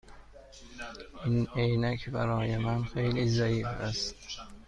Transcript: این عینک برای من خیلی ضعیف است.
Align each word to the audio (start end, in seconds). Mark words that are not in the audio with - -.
این 1.25 1.47
عینک 1.55 2.09
برای 2.09 2.57
من 2.57 2.83
خیلی 2.83 3.27
ضعیف 3.29 3.67
است. 3.67 4.15